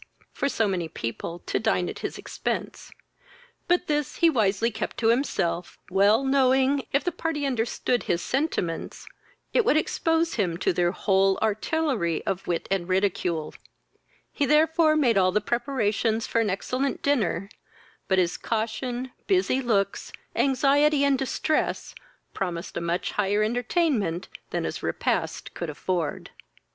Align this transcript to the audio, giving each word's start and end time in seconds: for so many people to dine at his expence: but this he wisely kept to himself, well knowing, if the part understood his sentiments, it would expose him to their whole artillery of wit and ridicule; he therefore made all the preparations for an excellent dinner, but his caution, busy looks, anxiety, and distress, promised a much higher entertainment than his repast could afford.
for 0.33 0.49
so 0.49 0.67
many 0.67 0.87
people 0.87 1.37
to 1.45 1.59
dine 1.59 1.87
at 1.87 1.99
his 1.99 2.17
expence: 2.17 2.91
but 3.67 3.85
this 3.85 4.15
he 4.15 4.31
wisely 4.31 4.71
kept 4.71 4.97
to 4.97 5.09
himself, 5.09 5.77
well 5.91 6.23
knowing, 6.23 6.87
if 6.91 7.03
the 7.03 7.11
part 7.11 7.37
understood 7.37 8.01
his 8.01 8.19
sentiments, 8.19 9.05
it 9.53 9.63
would 9.63 9.77
expose 9.77 10.33
him 10.33 10.57
to 10.57 10.73
their 10.73 10.91
whole 10.91 11.37
artillery 11.39 12.25
of 12.25 12.47
wit 12.47 12.67
and 12.71 12.89
ridicule; 12.89 13.53
he 14.33 14.43
therefore 14.43 14.95
made 14.95 15.19
all 15.19 15.31
the 15.31 15.39
preparations 15.39 16.25
for 16.25 16.41
an 16.41 16.49
excellent 16.49 17.03
dinner, 17.03 17.47
but 18.07 18.17
his 18.17 18.37
caution, 18.37 19.11
busy 19.27 19.61
looks, 19.61 20.11
anxiety, 20.35 21.03
and 21.03 21.19
distress, 21.19 21.93
promised 22.33 22.75
a 22.75 22.81
much 22.81 23.11
higher 23.11 23.43
entertainment 23.43 24.29
than 24.49 24.63
his 24.63 24.81
repast 24.81 25.53
could 25.53 25.69
afford. 25.69 26.31